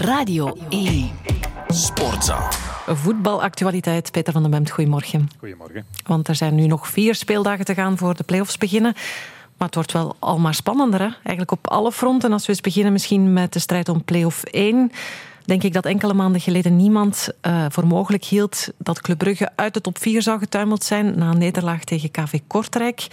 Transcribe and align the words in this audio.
Radio 0.00 0.56
1. 0.68 1.10
Sportza. 1.68 2.50
Voetbalactualiteit. 2.86 4.10
Peter 4.10 4.32
van 4.32 4.42
den 4.42 4.50
Bemt, 4.50 4.70
goedemorgen. 4.70 5.30
Goedemorgen. 5.38 5.84
Want 6.06 6.28
er 6.28 6.34
zijn 6.34 6.54
nu 6.54 6.66
nog 6.66 6.88
vier 6.88 7.14
speeldagen 7.14 7.64
te 7.64 7.74
gaan 7.74 7.98
voor 7.98 8.14
de 8.14 8.22
play-offs 8.22 8.58
beginnen. 8.58 8.92
Maar 9.56 9.66
het 9.66 9.74
wordt 9.74 9.92
wel 9.92 10.16
al 10.18 10.38
maar 10.38 10.54
spannender, 10.54 11.00
hè? 11.00 11.08
eigenlijk 11.12 11.50
op 11.50 11.68
alle 11.68 11.92
fronten. 11.92 12.32
Als 12.32 12.46
we 12.46 12.52
eens 12.52 12.60
beginnen 12.60 12.92
misschien 12.92 13.32
met 13.32 13.52
de 13.52 13.58
strijd 13.58 13.88
om 13.88 14.04
play-off 14.04 14.42
1 14.42 14.92
denk 15.44 15.62
ik 15.62 15.72
dat 15.72 15.86
enkele 15.86 16.14
maanden 16.14 16.40
geleden 16.40 16.76
niemand 16.76 17.28
uh, 17.46 17.66
voor 17.68 17.86
mogelijk 17.86 18.24
hield 18.24 18.68
dat 18.78 19.00
Club 19.00 19.18
Brugge 19.18 19.50
uit 19.54 19.74
de 19.74 19.80
top 19.80 19.98
4 19.98 20.22
zou 20.22 20.38
getuimeld 20.38 20.84
zijn 20.84 21.18
na 21.18 21.30
een 21.30 21.38
nederlaag 21.38 21.84
tegen 21.84 22.10
KV 22.10 22.38
Kortrijk. 22.46 23.06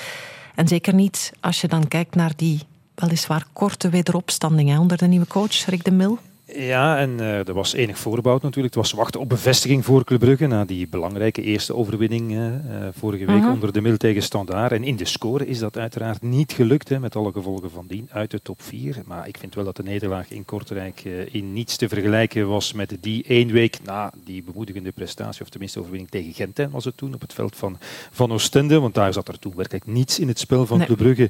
En 0.55 0.67
zeker 0.67 0.93
niet 0.93 1.33
als 1.39 1.61
je 1.61 1.67
dan 1.67 1.87
kijkt 1.87 2.15
naar 2.15 2.31
die 2.35 2.61
weliswaar 2.95 3.45
korte 3.53 3.89
wederopstanding 3.89 4.69
hè, 4.69 4.79
onder 4.79 4.97
de 4.97 5.07
nieuwe 5.07 5.27
coach 5.27 5.65
Rick 5.65 5.83
de 5.83 5.91
Mil. 5.91 6.19
Ja, 6.55 6.97
en 6.97 7.09
uh, 7.19 7.47
er 7.47 7.53
was 7.53 7.73
enig 7.73 7.97
voorbouw 7.97 8.33
natuurlijk. 8.41 8.75
Het 8.75 8.83
was 8.83 8.91
wachten 8.91 9.19
op 9.19 9.29
bevestiging 9.29 9.85
voor 9.85 10.03
Club 10.03 10.19
Brugge 10.19 10.47
na 10.47 10.65
die 10.65 10.87
belangrijke 10.87 11.41
eerste 11.41 11.75
overwinning 11.75 12.31
uh, 12.31 12.51
vorige 12.91 13.25
week 13.25 13.35
uh-huh. 13.35 13.53
onder 13.53 13.73
de 13.73 13.81
Mil 13.81 13.97
tegen 13.97 14.21
Standaard. 14.21 14.71
En 14.71 14.83
in 14.83 14.95
de 14.95 15.05
score 15.05 15.47
is 15.47 15.59
dat 15.59 15.77
uiteraard 15.77 16.21
niet 16.21 16.51
gelukt, 16.51 16.89
hè, 16.89 16.99
met 16.99 17.15
alle 17.15 17.31
gevolgen 17.31 17.71
van 17.71 17.85
dien, 17.87 18.09
uit 18.11 18.31
de 18.31 18.41
top 18.41 18.61
4. 18.61 19.01
Maar 19.05 19.27
ik 19.27 19.37
vind 19.37 19.55
wel 19.55 19.63
dat 19.63 19.75
de 19.75 19.83
nederlaag 19.83 20.31
in 20.31 20.45
Kortrijk 20.45 21.03
in 21.31 21.53
niets 21.53 21.75
te 21.75 21.87
vergelijken 21.87 22.47
was 22.47 22.73
met 22.73 22.97
die 23.01 23.23
één 23.27 23.51
week 23.51 23.79
na 23.83 24.13
die 24.23 24.43
bemoedigende 24.43 24.91
prestatie, 24.91 25.41
of 25.41 25.49
tenminste 25.49 25.79
overwinning 25.79 26.11
tegen 26.11 26.33
Gent 26.33 26.71
was 26.71 26.85
het 26.85 26.97
toen, 26.97 27.13
op 27.13 27.21
het 27.21 27.33
veld 27.33 27.55
van, 27.55 27.77
van 28.11 28.31
Oostende. 28.31 28.79
Want 28.79 28.93
daar 28.93 29.13
zat 29.13 29.27
er 29.27 29.39
toen 29.39 29.53
werkelijk 29.55 29.85
niets 29.85 30.19
in 30.19 30.27
het 30.27 30.39
spel 30.39 30.65
van 30.65 30.77
nee. 30.77 30.87
Club 30.87 30.97
Brugge. 30.97 31.29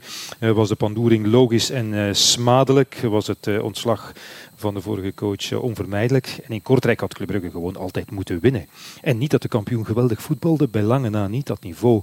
was 0.54 0.70
de 0.70 0.76
pandoering 0.76 1.28
logisch 1.28 1.70
en 1.70 2.16
smadelijk. 2.16 3.00
Was 3.02 3.28
het 3.28 3.62
ontslag 3.62 4.14
van 4.58 4.74
de 4.74 4.82
vorige 4.82 5.14
coach 5.14 5.52
uh, 5.52 5.64
onvermijdelijk. 5.64 6.40
En 6.44 6.54
in 6.54 6.62
Kortrijk 6.62 7.00
had 7.00 7.14
Club 7.14 7.28
Brugge 7.28 7.52
gewoon 7.52 7.76
altijd 7.76 8.12
moeten 8.12 8.40
winnen. 8.40 8.68
En 9.02 9.18
niet 9.18 9.32
dat 9.32 9.42
de 9.42 9.48
kampioen 9.48 9.86
geweldig 9.86 10.22
voetbalde, 10.22 10.68
bij 10.68 10.82
lange 10.82 11.10
na 11.10 11.28
niet. 11.28 11.48
Dat 11.48 11.64
niveau 11.64 12.02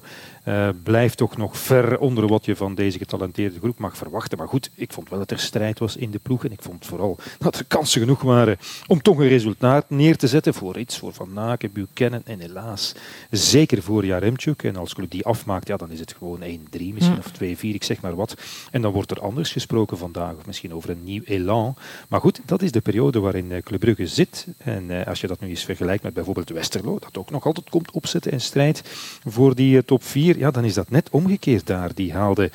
uh, 0.49 0.69
blijft 0.83 1.17
toch 1.17 1.37
nog 1.37 1.59
ver 1.59 1.99
onder 1.99 2.27
wat 2.27 2.45
je 2.45 2.57
van 2.57 2.75
deze 2.75 2.99
getalenteerde 2.99 3.59
groep 3.59 3.79
mag 3.79 3.97
verwachten. 3.97 4.39
Maar 4.39 4.49
goed, 4.49 4.71
ik 4.75 4.93
vond 4.93 5.09
wel 5.09 5.19
dat 5.19 5.31
er 5.31 5.39
strijd 5.39 5.79
was 5.79 5.97
in 5.97 6.11
de 6.11 6.19
ploeg. 6.19 6.45
En 6.45 6.53
ik 6.53 6.63
vond 6.63 6.87
vooral 6.87 7.19
dat 7.39 7.59
er 7.59 7.65
kansen 7.65 8.01
genoeg 8.01 8.23
waren 8.23 8.59
om 8.87 9.03
toch 9.03 9.19
een 9.19 9.29
resultaat 9.29 9.91
neer 9.91 10.17
te 10.17 10.29
zetten 10.29 10.55
voor 10.55 10.79
iets, 10.79 10.99
voor 10.99 11.13
Van 11.13 11.33
Naken, 11.33 11.73
Buchanan 11.73 12.23
en 12.25 12.39
helaas 12.39 12.95
zeker 13.31 13.83
voor 13.83 14.05
Jaremchuk. 14.05 14.63
En 14.63 14.77
als 14.77 14.95
Club 14.95 15.11
die 15.11 15.25
afmaakt, 15.25 15.69
ja, 15.69 15.77
dan 15.77 15.91
is 15.91 16.01
het 16.01 16.15
gewoon 16.19 16.41
1-3 16.43 16.45
misschien 16.71 17.19
of 17.19 17.33
2-4, 17.43 17.59
ik 17.61 17.85
zeg 17.85 18.01
maar 18.01 18.15
wat. 18.15 18.37
En 18.71 18.83
dan 18.83 18.93
wordt 18.93 19.11
er 19.11 19.21
anders 19.21 19.53
gesproken 19.53 19.99
vandaag, 19.99 20.35
of 20.37 20.47
misschien 20.47 20.75
over 20.75 20.91
een 20.91 21.05
nieuw 21.05 21.23
elan. 21.25 21.75
Maar 22.09 22.21
goed, 22.21 22.41
dat 22.47 22.63
is 22.63 22.73
de 22.73 22.81
periode 22.81 23.21
waarin 23.21 23.53
eh, 23.53 23.63
Club 23.63 23.81
Brugge 23.81 24.07
zit. 24.07 24.47
En 24.59 24.91
uh, 24.91 25.07
als 25.07 25.21
je 25.21 25.27
dat 25.27 25.41
nu 25.41 25.49
eens 25.49 25.65
vergelijkt 25.65 26.03
met 26.03 26.15
bijvoorbeeld 26.15 26.49
Westerlo, 26.49 26.99
dat 26.99 27.19
ook 27.19 27.31
nog 27.31 27.45
altijd 27.47 27.71
komt 27.71 27.91
opzetten 27.91 28.33
en 28.33 28.41
strijdt 28.41 28.83
voor 29.25 29.55
die 29.55 29.77
uh, 29.77 29.83
top 29.83 30.03
4, 30.03 30.39
ja, 30.39 30.51
dan 30.51 30.65
is 30.65 30.75
dat 30.75 30.91
net 30.91 31.11
omgekeerd 31.11 31.67
daar. 31.67 31.95
Die, 31.95 32.13
haalde, 32.13 32.51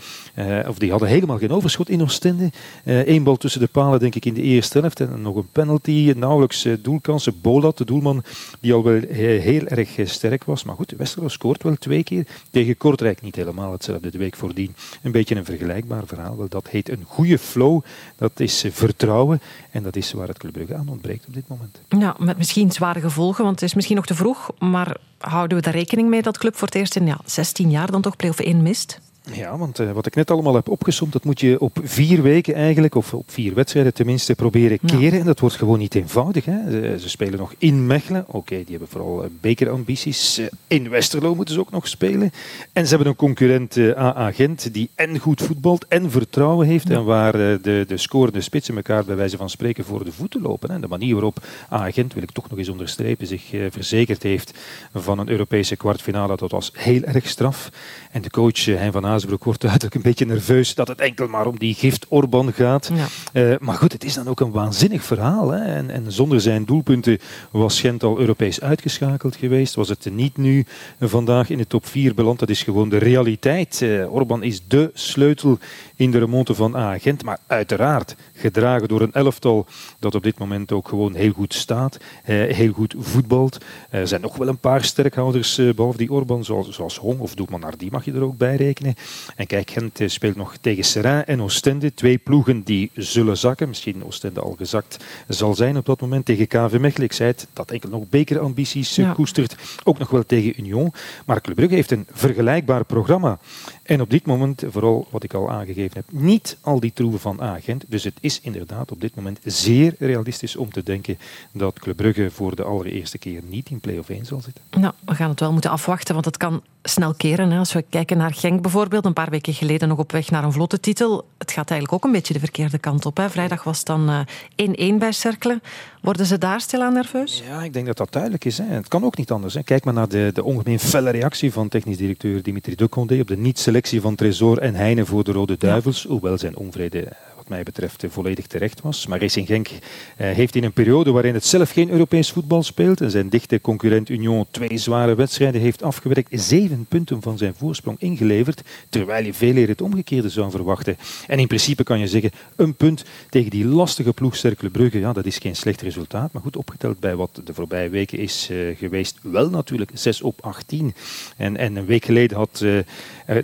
of 0.68 0.78
die 0.78 0.92
hadden 0.92 1.10
helemaal 1.10 1.38
geen 1.38 1.52
overschot 1.52 1.90
in 1.90 2.02
Oostende. 2.02 2.52
Eén 2.84 3.24
bal 3.24 3.38
tussen 3.38 3.62
de 3.62 3.68
palen, 3.68 4.00
denk 4.00 4.16
ik, 4.16 4.26
in 4.26 4.34
de 4.34 4.42
eerste 4.42 4.80
helft. 4.80 5.00
En 5.00 5.22
nog 5.22 5.36
een 5.36 5.50
penalty, 5.52 6.14
nauwelijks 6.16 6.68
doelkansen. 6.82 7.42
Bolat, 7.42 7.78
de 7.78 7.86
doelman, 7.86 8.24
die 8.60 8.74
al 8.74 8.84
wel 8.84 9.02
heel 9.10 9.68
erg 9.68 9.90
sterk 10.04 10.44
was. 10.44 10.64
Maar 10.64 10.76
goed, 10.76 10.94
Westerlo 10.98 11.28
scoort 11.28 11.64
wel 11.64 11.76
twee 11.76 12.04
keer. 12.04 12.28
Tegen 12.50 12.78
Kortrijk 12.78 13.22
niet 13.22 13.36
helemaal 13.36 13.72
hetzelfde 13.72 14.12
de 14.12 14.18
week 14.18 14.36
voordien. 14.36 14.76
Een 15.04 15.12
beetje 15.12 15.36
een 15.36 15.46
vergelijkbaar 15.46 16.06
verhaal. 16.06 16.48
Dat 16.50 16.68
heet 16.68 16.90
een 16.90 17.04
goede 17.08 17.38
flow. 17.38 17.82
Dat 18.18 18.40
is 18.40 18.66
vertrouwen. 18.70 19.42
En 19.72 19.79
dat 19.84 19.96
is 19.96 20.12
waar 20.12 20.28
het 20.28 20.38
Club 20.38 20.54
Brugge 20.54 20.76
aan 20.76 20.90
ontbreekt 20.90 21.28
op 21.28 21.34
dit 21.34 21.48
moment. 21.48 21.82
Ja, 21.90 22.16
met 22.20 22.38
misschien 22.38 22.72
zware 22.72 23.00
gevolgen, 23.00 23.44
want 23.44 23.60
het 23.60 23.70
is 23.70 23.76
misschien 23.76 23.96
nog 23.96 24.06
te 24.06 24.16
vroeg. 24.16 24.50
Maar 24.60 24.98
houden 25.18 25.58
we 25.58 25.64
daar 25.64 25.74
rekening 25.74 26.10
mee 26.10 26.22
dat 26.22 26.38
Club 26.38 26.56
voor 26.56 26.68
het 26.68 26.76
eerst 26.76 26.96
in 26.96 27.06
ja, 27.06 27.20
16 27.26 27.70
jaar 27.70 27.92
dan 27.92 28.02
toch 28.02 28.16
play-off 28.16 28.40
1 28.40 28.62
mist? 28.62 29.00
Ja, 29.34 29.58
want 29.58 29.80
uh, 29.80 29.92
wat 29.92 30.06
ik 30.06 30.16
net 30.16 30.32
allemaal 30.32 30.56
heb 30.56 30.70
opgesomd, 30.70 31.14
dat 31.14 31.24
moet 31.24 31.40
je 31.40 31.60
op 31.60 31.80
vier 31.84 32.22
weken 32.22 32.54
eigenlijk, 32.54 32.96
of 32.96 33.14
op 33.14 33.32
vier 33.32 33.54
wedstrijden 33.54 33.94
tenminste, 33.94 34.36
proberen 34.36 34.80
keren. 34.86 35.14
Ja. 35.14 35.20
En 35.20 35.26
dat 35.26 35.40
wordt 35.40 35.56
gewoon 35.56 35.80
niet 35.80 35.96
eenvoudig. 35.96 36.46
Hè. 36.46 36.72
Ze, 36.72 36.96
ze 37.00 37.10
spelen 37.10 37.40
nog 37.40 37.54
in 37.58 37.88
Mechelen. 37.88 38.24
Oké, 38.28 38.38
okay, 38.38 38.58
die 38.58 38.70
hebben 38.70 38.88
vooral 38.88 39.24
uh, 39.24 39.30
bekerambities. 39.42 40.40
Uh, 40.40 40.46
in 40.68 40.90
Westerlo 40.90 41.36
moeten 41.36 41.54
ze 41.54 41.60
ook 41.60 41.72
nog 41.72 41.88
spelen. 41.88 42.32
En 42.74 42.84
ze 42.84 42.90
hebben 42.90 43.08
een 43.08 43.16
concurrent, 43.16 43.78
AA 43.96 44.32
Gent, 44.32 44.74
die 44.74 44.90
en 44.96 45.20
goed 45.20 45.42
voetbalt 45.42 45.86
en 45.88 46.12
vertrouwen 46.12 46.68
heeft. 46.68 46.88
Ja. 46.88 46.96
En 46.96 47.04
waar 47.04 47.32
de, 47.32 47.86
de 47.88 47.98
scorende 47.98 48.42
spitsen 48.42 48.76
elkaar 48.76 49.06
bij 49.06 49.16
wijze 49.16 49.38
van 49.38 49.50
spreken 49.50 49.86
voor 49.86 50.04
de 50.04 50.12
voeten 50.12 50.42
lopen. 50.42 50.72
Hè. 50.72 50.80
De 50.80 50.88
manier 50.88 51.14
waarop 51.14 51.48
AA 51.70 51.92
Gent, 51.92 52.14
wil 52.14 52.24
ik 52.24 52.32
toch 52.32 52.50
nog 52.50 52.60
eens 52.60 52.70
onderstrepen, 52.70 53.28
zich 53.28 53.44
verzekerd 53.70 54.24
heeft 54.24 54.54
van 54.94 55.20
een 55.20 55.30
Europese 55.30 55.76
kwartfinale, 55.76 56.36
dat 56.36 56.52
was 56.52 56.72
heel 56.74 57.02
erg 57.02 57.28
straf. 57.28 57.70
En 58.12 58.22
de 58.22 58.30
coach 58.30 58.66
Hein 58.66 58.92
van 58.92 59.06
Azenbroek 59.20 59.44
wordt 59.44 59.62
duidelijk 59.62 59.96
een 59.96 60.02
beetje 60.02 60.26
nerveus 60.26 60.76
dat 60.76 60.88
het 60.88 61.00
enkel 61.00 61.28
maar 61.28 61.46
om 61.46 61.58
die 61.58 61.74
gift 61.74 62.06
Orban 62.08 62.54
gaat. 62.54 62.92
Ja. 62.94 63.08
Uh, 63.52 63.58
maar 63.60 63.76
goed, 63.76 63.92
het 63.92 64.04
is 64.04 64.14
dan 64.14 64.28
ook 64.28 64.40
een 64.40 64.52
waanzinnig 64.52 65.04
verhaal. 65.04 65.50
Hè? 65.50 65.76
En, 65.76 65.90
en, 65.90 66.12
zonder 66.12 66.42
zijn 66.42 66.66
doelpunten 66.66 67.20
was 67.52 67.80
Gent 67.80 68.04
al 68.04 68.20
Europees 68.20 68.62
uitgeschakeld 68.62 69.36
geweest. 69.36 69.76
Was 69.76 69.90
het 69.90 70.08
niet 70.12 70.38
nu 70.38 70.66
vandaag 71.00 71.50
in 71.50 71.58
de 71.58 71.68
top 71.68 71.86
4 71.86 72.14
beland. 72.14 72.40
Dat 72.40 72.50
is 72.50 72.64
gewoon 72.64 72.90
de 72.90 72.98
realiteit. 72.98 73.82
Uh, 73.82 74.14
Orban 74.14 74.44
is 74.44 74.62
de 74.68 74.92
sleutel 74.94 75.58
in 75.96 76.12
de 76.12 76.20
remonte 76.20 76.54
van 76.54 76.76
A 76.76 76.98
Gent. 76.98 77.24
Maar 77.24 77.40
uiteraard 77.48 78.16
gedragen 78.34 78.88
door 78.88 79.02
een 79.02 79.14
elftal 79.14 79.66
dat 80.00 80.16
op 80.16 80.24
dit 80.24 80.38
moment 80.40 80.72
ook 80.72 80.88
gewoon 80.88 81.14
heel 81.14 81.34
goed 81.34 81.54
staat. 81.54 81.98
Uh, 81.98 82.54
heel 82.54 82.74
goed 82.74 82.96
voetbalt. 82.98 83.58
Er 83.90 84.08
zijn 84.08 84.22
nog 84.22 84.38
wel 84.38 84.48
een 84.48 84.58
paar 84.58 84.84
sterkhouders, 84.84 85.62
behalve 85.76 85.98
die 85.98 86.12
Orban, 86.12 86.44
zoals, 86.44 86.70
zoals 86.70 86.98
Hong 86.98 87.20
of 87.20 87.36
Doelman 87.36 87.60
Nardi 87.60 87.90
mag 87.92 88.06
je 88.06 88.14
er 88.14 88.24
ook 88.24 88.38
bij 88.38 88.56
rekenen. 88.56 88.96
En 89.36 89.48
kijk, 89.48 89.72
Gent 89.72 90.00
speelt 90.06 90.36
nog 90.36 90.58
tegen 90.62 90.84
Serrain 90.84 91.26
en 91.26 91.42
Oostende. 91.42 91.94
Twee 91.94 92.18
ploegen 92.18 92.62
die 92.64 92.92
zullen 92.94 93.38
zakken. 93.38 93.68
Misschien 93.68 94.04
Oostende 94.06 94.40
al 94.40 94.56
gezakt 94.58 94.98
zal 95.28 95.56
zijn 95.56 95.78
op 95.78 95.86
dat 95.86 96.02
moment 96.02 96.26
tegen 96.26 96.48
KV 96.48 96.78
Mechelen. 96.80 97.08
Ik 97.08 97.14
zei 97.14 97.30
het, 97.30 97.48
dat 97.54 97.72
enkel 97.72 97.90
nog 97.90 98.10
bekerambities 98.10 98.96
ja. 98.96 99.14
koestert. 99.14 99.56
Ook 99.84 100.00
nog 100.00 100.10
wel 100.10 100.26
tegen 100.26 100.60
Union. 100.60 100.94
Maar 101.26 101.42
Club 101.42 101.56
Brugge 101.56 101.76
heeft 101.76 101.92
een 101.92 102.08
vergelijkbaar 102.12 102.86
programma. 102.86 103.40
En 103.84 104.02
op 104.02 104.10
dit 104.10 104.26
moment, 104.26 104.64
vooral 104.70 105.08
wat 105.10 105.24
ik 105.24 105.34
al 105.34 105.50
aangegeven 105.50 105.92
heb, 105.94 106.22
niet 106.22 106.58
al 106.62 106.80
die 106.80 106.94
troeven 106.94 107.20
van 107.20 107.42
Agent. 107.42 107.84
Dus 107.88 108.04
het 108.04 108.18
is 108.20 108.40
inderdaad 108.42 108.92
op 108.92 109.02
dit 109.02 109.16
moment 109.16 109.40
zeer 109.44 109.96
realistisch 110.00 110.56
om 110.56 110.72
te 110.72 110.84
denken 110.84 111.18
dat 111.52 111.80
Club 111.80 111.96
Brugge 111.96 112.32
voor 112.32 112.56
de 112.56 112.64
allereerste 112.64 113.18
keer 113.18 113.42
niet 113.48 113.70
in 113.70 113.80
play-off 113.80 114.10
1 114.10 114.26
zal 114.26 114.42
zitten. 114.42 114.64
Nou, 114.82 114.94
we 115.06 115.16
gaan 115.16 115.30
het 115.30 115.40
wel 115.40 115.52
moeten 115.52 115.72
afwachten, 115.72 116.14
want 116.14 116.26
het 116.26 116.38
kan 116.38 116.62
snel 116.84 117.14
keren. 117.14 117.52
Hè. 117.52 117.58
Als 117.58 117.74
we 117.74 117.86
kijken 117.90 118.18
naar 118.18 118.34
Genk 118.34 118.62
bijvoorbeeld, 118.62 118.99
een 119.06 119.14
paar 119.14 119.30
weken 119.30 119.54
geleden 119.54 119.88
nog 119.88 119.98
op 119.98 120.12
weg 120.12 120.30
naar 120.30 120.44
een 120.44 120.52
vlotte 120.52 120.80
titel. 120.80 121.26
Het 121.38 121.52
gaat 121.52 121.70
eigenlijk 121.70 121.94
ook 121.94 122.04
een 122.04 122.16
beetje 122.18 122.34
de 122.34 122.40
verkeerde 122.40 122.78
kant 122.78 123.06
op. 123.06 123.18
Hè. 123.18 123.30
Vrijdag 123.30 123.64
was 123.64 123.78
het 123.78 123.88
dan 123.88 124.26
1-1 124.26 124.72
uh, 124.80 124.98
bij 124.98 125.12
Cerkelen. 125.12 125.62
Worden 126.02 126.26
ze 126.26 126.38
daar 126.38 126.62
stilaan 126.62 126.94
nerveus? 126.94 127.44
Ja, 127.48 127.64
ik 127.64 127.74
denk 127.74 127.86
dat 127.86 127.98
dat 127.98 128.12
duidelijk 128.12 128.46
is. 128.46 128.58
Hè. 128.58 128.64
Het 128.66 128.88
kan 128.88 129.04
ook 129.04 129.18
niet 129.18 129.32
anders. 129.32 129.54
Hè. 129.54 129.64
Kijk 129.64 129.84
maar 129.84 129.94
naar 129.94 130.08
de, 130.10 130.32
de 130.34 130.44
ongemeen 130.44 130.80
felle 130.80 131.10
reactie 131.10 131.52
van 131.52 131.68
technisch 131.70 131.98
directeur 131.98 132.44
Dimitri 132.44 132.76
Ducondé 132.76 133.20
op 133.20 133.28
de 133.28 133.38
niet-selectie 133.38 134.02
van 134.02 134.16
Tresor 134.16 134.58
en 134.58 134.76
Heine 134.76 135.06
voor 135.06 135.24
de 135.24 135.32
Rode 135.32 135.58
Duivels. 135.58 136.02
Ja. 136.02 136.10
Hoewel 136.10 136.38
zijn 136.38 136.58
onvrede 136.58 137.08
mij 137.50 137.64
betreft 137.64 138.04
volledig 138.08 138.48
terecht 138.48 138.82
was. 138.82 139.08
Maar 139.08 139.20
Racing 139.20 139.48
Genk 139.48 139.68
uh, 139.68 139.78
heeft 140.18 140.56
in 140.56 140.64
een 140.64 140.72
periode 140.72 141.12
waarin 141.12 141.34
het 141.34 141.46
zelf 141.46 141.72
geen 141.72 141.90
Europees 141.90 142.32
voetbal 142.32 142.64
speelt 142.64 143.02
en 143.02 143.12
zijn 143.12 143.30
dichte 143.30 143.62
concurrent 143.62 144.10
Union 144.10 144.46
twee 144.52 144.78
zware 144.78 145.16
wedstrijden 145.16 145.62
heeft 145.62 145.84
afgewerkt, 145.84 146.42
zeven 146.42 146.86
punten 146.90 147.22
van 147.22 147.38
zijn 147.38 147.54
voorsprong 147.58 148.00
ingeleverd, 148.00 148.62
terwijl 148.90 149.26
je 149.26 149.34
veel 149.34 149.48
eerder 149.48 149.68
het 149.68 149.82
omgekeerde 149.82 150.30
zou 150.30 150.52
verwachten. 150.52 150.98
En 151.28 151.40
in 151.40 151.48
principe 151.48 151.84
kan 151.84 152.00
je 152.00 152.08
zeggen, 152.08 152.32
een 152.56 152.74
punt 152.74 153.06
tegen 153.30 153.50
die 153.50 153.66
lastige 153.66 154.14
ploeg 154.14 154.36
Cercle 154.36 154.70
Brugge, 154.70 155.00
ja, 155.00 155.14
dat 155.14 155.26
is 155.26 155.38
geen 155.38 155.56
slecht 155.56 155.82
resultaat, 155.82 156.32
maar 156.32 156.42
goed 156.42 156.58
opgeteld 156.58 157.00
bij 157.00 157.16
wat 157.16 157.42
de 157.44 157.54
voorbije 157.54 157.90
weken 157.90 158.18
is 158.18 158.48
uh, 158.52 158.78
geweest, 158.78 159.18
wel 159.22 159.50
natuurlijk 159.50 159.92
6 159.94 160.22
op 160.22 160.42
18. 160.42 160.94
En, 161.38 161.58
en 161.58 161.76
een 161.76 161.86
week 161.86 162.06
geleden 162.06 162.38
had 162.38 162.66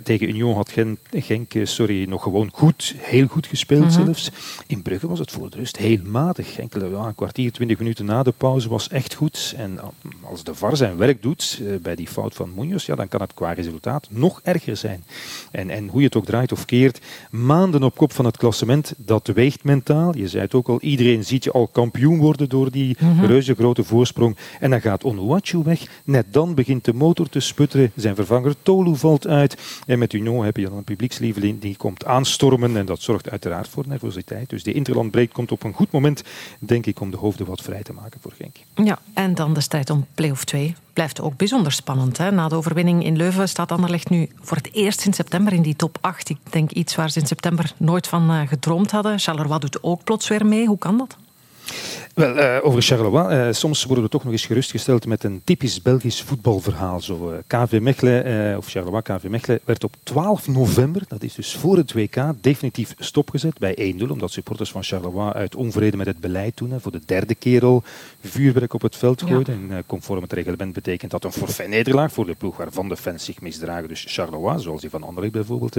tegen 0.02 0.28
Union 0.28 0.54
had 0.54 0.74
Genk, 1.12 1.52
sorry, 1.62 2.04
nog 2.08 2.22
gewoon 2.22 2.50
goed, 2.52 2.94
heel 2.98 3.26
goed 3.26 3.46
gespeeld. 3.46 3.95
Zelfs. 4.04 4.30
In 4.66 4.82
Brugge 4.82 5.08
was 5.08 5.18
het 5.18 5.30
voor 5.30 5.50
de 5.50 5.56
rust 5.56 5.76
heel 5.76 5.98
matig. 6.04 6.58
Enkele, 6.58 6.90
ja, 6.90 7.06
een 7.06 7.14
kwartier, 7.14 7.52
twintig 7.52 7.78
minuten 7.78 8.04
na 8.04 8.22
de 8.22 8.32
pauze 8.36 8.68
was 8.68 8.88
echt 8.88 9.14
goed. 9.14 9.54
En 9.56 9.78
als 10.22 10.44
de 10.44 10.54
VAR 10.54 10.76
zijn 10.76 10.96
werk 10.96 11.22
doet 11.22 11.58
uh, 11.62 11.76
bij 11.82 11.94
die 11.94 12.08
fout 12.08 12.34
van 12.34 12.54
Munoz, 12.54 12.86
ja, 12.86 12.94
dan 12.94 13.08
kan 13.08 13.20
het 13.20 13.34
qua 13.34 13.52
resultaat 13.52 14.06
nog 14.10 14.40
erger 14.42 14.76
zijn. 14.76 15.04
En, 15.50 15.70
en 15.70 15.88
hoe 15.88 16.00
je 16.00 16.06
het 16.06 16.16
ook 16.16 16.24
draait 16.24 16.52
of 16.52 16.64
keert, 16.64 17.00
maanden 17.30 17.82
op 17.82 17.96
kop 17.96 18.12
van 18.12 18.24
het 18.24 18.36
klassement, 18.36 18.94
dat 18.96 19.26
weegt 19.26 19.64
mentaal. 19.64 20.16
Je 20.16 20.28
zei 20.28 20.42
het 20.42 20.54
ook 20.54 20.68
al, 20.68 20.80
iedereen 20.80 21.24
ziet 21.24 21.44
je 21.44 21.52
al 21.52 21.66
kampioen 21.66 22.18
worden 22.18 22.48
door 22.48 22.70
die 22.70 22.96
mm 22.98 23.18
-hmm. 23.18 23.26
reuze 23.26 23.54
grote 23.54 23.84
voorsprong. 23.84 24.36
En 24.60 24.70
dan 24.70 24.80
gaat 24.80 25.04
Onuachu 25.04 25.62
weg. 25.62 25.86
Net 26.04 26.26
dan 26.30 26.54
begint 26.54 26.84
de 26.84 26.94
motor 26.94 27.28
te 27.28 27.40
sputteren. 27.40 27.92
Zijn 27.94 28.14
vervanger 28.14 28.54
Tolu 28.62 28.96
valt 28.96 29.26
uit. 29.26 29.56
En 29.86 29.98
met 29.98 30.12
Union 30.12 30.44
heb 30.44 30.56
je 30.56 30.64
dan 30.64 30.76
een 30.76 30.84
publiekslieveling 30.84 31.60
die 31.60 31.76
komt 31.76 32.04
aanstormen. 32.04 32.76
En 32.76 32.86
dat 32.86 33.00
zorgt 33.00 33.30
uiteraard 33.30 33.68
voor 33.68 33.84
nervositeit. 33.86 34.50
Dus 34.50 34.62
de 34.62 34.72
Interland 34.72 35.10
break 35.10 35.32
komt 35.32 35.52
op 35.52 35.62
een 35.64 35.72
goed 35.72 35.90
moment, 35.90 36.22
denk 36.58 36.86
ik, 36.86 37.00
om 37.00 37.10
de 37.10 37.16
hoofden 37.16 37.46
wat 37.46 37.60
vrij 37.60 37.82
te 37.82 37.92
maken 37.92 38.20
voor 38.20 38.32
Genk. 38.32 38.56
Ja, 38.86 38.98
en 39.14 39.34
dan 39.34 39.54
de 39.54 39.60
strijd 39.60 39.90
om 39.90 40.06
play-off 40.14 40.44
2 40.44 40.74
blijft 40.92 41.20
ook 41.20 41.36
bijzonder 41.36 41.72
spannend. 41.72 42.18
Hè? 42.18 42.30
Na 42.30 42.48
de 42.48 42.54
overwinning 42.54 43.04
in 43.04 43.16
Leuven 43.16 43.48
staat 43.48 43.72
Anderlecht 43.72 44.10
nu 44.10 44.28
voor 44.40 44.56
het 44.56 44.72
eerst 44.72 45.06
in 45.06 45.12
september 45.12 45.52
in 45.52 45.62
die 45.62 45.76
top 45.76 45.98
8. 46.00 46.28
Ik 46.28 46.38
denk 46.50 46.70
iets 46.70 46.94
waar 46.94 47.10
ze 47.10 47.20
in 47.20 47.26
september 47.26 47.72
nooit 47.76 48.06
van 48.06 48.30
uh, 48.30 48.40
gedroomd 48.48 48.90
hadden. 48.90 49.18
Charleroi 49.18 49.58
doet 49.58 49.82
ook 49.82 50.04
plots 50.04 50.28
weer 50.28 50.46
mee. 50.46 50.66
Hoe 50.66 50.78
kan 50.78 50.98
dat? 50.98 51.16
Wel, 52.16 52.36
uh, 52.36 52.58
over 52.62 52.82
Charleroi. 52.82 53.46
Uh, 53.46 53.52
soms 53.52 53.84
worden 53.84 54.04
we 54.04 54.10
toch 54.10 54.24
nog 54.24 54.32
eens 54.32 54.46
gerustgesteld 54.46 55.06
met 55.06 55.24
een 55.24 55.40
typisch 55.44 55.82
Belgisch 55.82 56.22
voetbalverhaal. 56.22 57.00
Zo, 57.00 57.32
uh, 57.32 57.36
KV 57.46 57.78
Mechelen, 57.80 58.56
of 58.56 58.66
Charleroi 58.68 59.02
KV 59.02 59.24
Mechelen, 59.28 59.60
werd 59.64 59.84
op 59.84 59.94
12 60.02 60.48
november, 60.48 61.02
dat 61.08 61.22
is 61.22 61.34
dus 61.34 61.54
voor 61.54 61.76
het 61.76 61.92
WK, 61.92 62.16
definitief 62.40 62.94
stopgezet 62.98 63.58
bij 63.58 63.94
1-0. 63.98 64.10
Omdat 64.10 64.30
supporters 64.30 64.70
van 64.70 64.82
Charleroi 64.82 65.32
uit 65.32 65.54
onvrede 65.54 65.96
met 65.96 66.06
het 66.06 66.20
beleid 66.20 66.56
toen, 66.56 66.80
voor 66.80 66.92
de 66.92 67.00
derde 67.06 67.34
keer 67.34 67.64
al 67.64 67.82
vuurwerk 68.20 68.74
op 68.74 68.82
het 68.82 68.96
veld 68.96 69.22
gooiden. 69.22 69.66
Ja. 69.68 69.76
En 69.76 69.86
conform 69.86 70.22
het 70.22 70.32
reglement 70.32 70.72
betekent 70.72 71.10
dat 71.10 71.24
een 71.24 71.32
forfait-nederlaag 71.32 72.12
voor 72.12 72.26
de 72.26 72.34
ploeg 72.34 72.56
waarvan 72.56 72.88
de 72.88 72.96
fans 72.96 73.24
zich 73.24 73.40
misdragen. 73.40 73.88
Dus 73.88 74.04
Charleroi, 74.08 74.60
zoals 74.60 74.80
die 74.80 74.90
van 74.90 75.02
Anderlecht 75.02 75.32
bijvoorbeeld, 75.32 75.76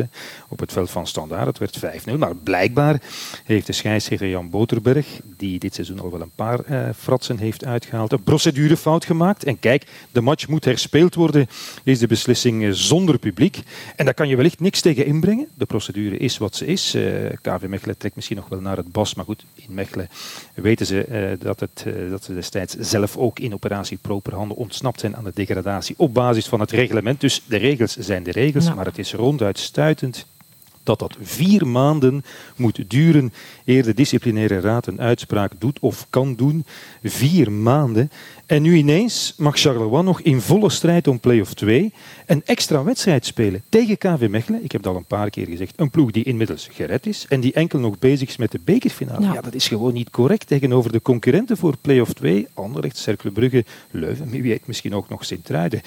op 0.47 0.59
het 0.59 0.71
veld 0.71 0.89
van 0.89 1.07
Standaard. 1.07 1.57
Het 1.57 1.81
werd 1.81 2.05
5-0. 2.09 2.17
Maar 2.17 2.35
blijkbaar 2.35 3.01
heeft 3.43 3.67
de 3.67 3.73
scheidsrechter 3.73 4.29
Jan 4.29 4.49
Boterberg, 4.49 5.19
die 5.37 5.59
dit 5.59 5.73
seizoen 5.73 5.99
al 5.99 6.11
wel 6.11 6.21
een 6.21 6.26
paar 6.35 6.59
uh, 6.69 6.89
fratsen 6.97 7.37
heeft 7.37 7.65
uitgehaald. 7.65 8.11
Een 8.11 8.23
procedurefout 8.23 9.05
gemaakt. 9.05 9.43
En 9.43 9.59
kijk, 9.59 9.87
de 10.11 10.21
match 10.21 10.47
moet 10.47 10.65
herspeeld 10.65 11.15
worden, 11.15 11.47
is 11.83 11.99
de 11.99 12.07
beslissing 12.07 12.63
uh, 12.63 12.71
zonder 12.71 13.17
publiek. 13.17 13.59
En 13.95 14.05
daar 14.05 14.13
kan 14.13 14.27
je 14.27 14.35
wellicht 14.35 14.59
niks 14.59 14.81
tegen 14.81 15.05
inbrengen. 15.05 15.47
De 15.53 15.65
procedure 15.65 16.17
is 16.17 16.37
wat 16.37 16.55
ze 16.55 16.65
is. 16.65 16.95
Uh, 16.95 17.03
KV 17.41 17.67
Mechelen 17.67 17.97
trekt 17.97 18.15
misschien 18.15 18.37
nog 18.37 18.49
wel 18.49 18.61
naar 18.61 18.77
het 18.77 18.91
bos. 18.91 19.13
Maar 19.13 19.25
goed, 19.25 19.45
in 19.55 19.73
Mechelen 19.73 20.09
weten 20.53 20.85
ze 20.85 21.37
dat, 21.39 21.59
het, 21.59 21.85
dat 22.09 22.23
ze 22.23 22.33
destijds 22.33 22.75
zelf 22.75 23.17
ook 23.17 23.39
in 23.39 23.53
operatie 23.53 23.97
Properhanden 24.01 24.57
ontsnapt 24.57 24.99
zijn 24.99 25.15
aan 25.15 25.23
de 25.23 25.31
degradatie 25.33 25.95
op 25.97 26.13
basis 26.13 26.47
van 26.47 26.59
het 26.59 26.71
reglement. 26.71 27.21
Dus 27.21 27.43
de 27.45 27.57
regels 27.57 27.95
zijn 27.95 28.23
de 28.23 28.31
regels, 28.31 28.65
ja. 28.65 28.73
maar 28.73 28.85
het 28.85 28.97
is 28.97 29.13
ronduit 29.13 29.59
stuitend 29.59 30.25
dat 30.87 30.99
dat 30.99 31.17
vier 31.21 31.67
maanden 31.67 32.23
moet 32.55 32.89
duren 32.89 33.33
eer 33.65 33.83
de 33.83 33.93
disciplinaire 33.93 34.59
raad 34.59 34.87
een 34.87 35.01
uitspraak 35.01 35.51
doet 35.57 35.79
of 35.79 36.07
kan 36.09 36.35
doen. 36.35 36.65
Vier 37.03 37.51
maanden. 37.51 38.11
En 38.45 38.61
nu 38.61 38.75
ineens 38.75 39.33
mag 39.37 39.59
Charleroi 39.59 40.03
nog 40.03 40.21
in 40.21 40.41
volle 40.41 40.69
strijd 40.69 41.07
om 41.07 41.19
play-off 41.19 41.53
2 41.53 41.93
een 42.25 42.41
extra 42.45 42.83
wedstrijd 42.83 43.25
spelen 43.25 43.61
tegen 43.69 43.97
KV 43.97 44.27
Mechelen. 44.29 44.63
Ik 44.63 44.71
heb 44.71 44.81
dat 44.81 44.91
al 44.93 44.97
een 44.97 45.05
paar 45.05 45.29
keer 45.29 45.45
gezegd. 45.47 45.73
Een 45.75 45.89
ploeg 45.89 46.11
die 46.11 46.23
inmiddels 46.23 46.67
gered 46.71 47.05
is 47.05 47.25
en 47.29 47.39
die 47.39 47.53
enkel 47.53 47.79
nog 47.79 47.99
bezig 47.99 48.27
is 48.27 48.37
met 48.37 48.51
de 48.51 48.59
bekerfinale. 48.63 49.25
Ja, 49.25 49.33
ja 49.33 49.41
dat 49.41 49.53
is 49.53 49.67
gewoon 49.67 49.93
niet 49.93 50.09
correct 50.09 50.47
tegenover 50.47 50.91
de 50.91 51.01
concurrenten 51.01 51.57
voor 51.57 51.77
play-off 51.81 52.13
2. 52.13 52.47
Anderlecht, 52.53 52.97
Cercle 52.97 53.31
Brugge, 53.31 53.65
Leuven, 53.91 54.29
wie 54.29 54.41
weet 54.41 54.67
misschien 54.67 54.95
ook 54.95 55.09
nog 55.09 55.25
Sint-Truiden. 55.25 55.81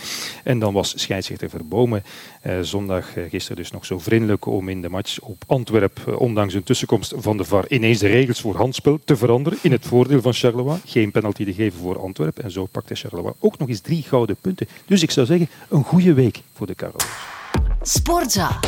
En 0.45 0.59
dan 0.59 0.73
was 0.73 0.93
scheidsrechter 0.97 1.51
Verbomen 1.51 2.03
eh, 2.43 2.61
zondag 2.61 3.17
eh, 3.17 3.25
gisteren 3.31 3.57
dus 3.57 3.71
nog 3.71 3.87
zo 3.87 3.99
vriendelijk 3.99 4.47
om 4.47 4.69
in 4.69 4.83
de 4.83 4.89
match 4.91 5.21
op 5.21 5.43
Antwerp, 5.47 5.99
eh, 6.07 6.21
ondanks 6.21 6.55
een 6.55 6.63
tussenkomst 6.63 7.15
van 7.17 7.37
de 7.37 7.45
VAR, 7.45 7.65
ineens 7.69 7.99
de 7.99 8.07
regels 8.07 8.41
voor 8.41 8.57
handspel 8.57 9.01
te 9.05 9.17
veranderen 9.17 9.59
in 9.63 9.73
het 9.73 9.87
voordeel 9.87 10.21
van 10.21 10.33
Charleroi. 10.33 10.79
Geen 10.85 11.11
penalty 11.11 11.45
te 11.45 11.55
geven 11.55 11.81
voor 11.81 11.99
Antwerp. 12.01 12.39
En 12.39 12.51
zo 12.51 12.67
pakte 12.67 12.95
Charleroi 12.95 13.35
ook 13.39 13.59
nog 13.59 13.69
eens 13.69 13.81
drie 13.81 14.03
gouden 14.03 14.37
punten. 14.41 14.69
Dus 14.87 15.03
ik 15.03 15.11
zou 15.11 15.27
zeggen, 15.27 15.49
een 15.69 15.85
goede 15.85 16.15
week 16.15 16.43
voor 16.53 16.67
de 16.67 16.75
Carols. 16.75 17.07
Sportza. 17.83 18.59